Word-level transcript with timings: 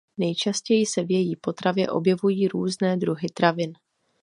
Nejčastěji 0.17 0.85
se 0.85 1.03
v 1.03 1.11
její 1.11 1.35
potravě 1.35 1.89
objevují 1.89 2.47
různé 2.47 2.97
druhy 2.97 3.29
travin. 3.33 3.73